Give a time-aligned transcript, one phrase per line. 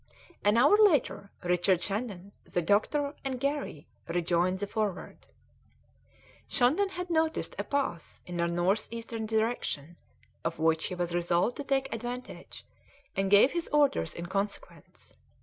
[0.43, 5.27] An hour later, Richard Shandon, the doctor, and Garry rejoined the Forward.
[6.47, 9.97] Shandon had noticed a pass in a north eastern direction
[10.43, 12.65] of which he was resolved to take advantage,
[13.15, 15.13] and gave his orders in consequence.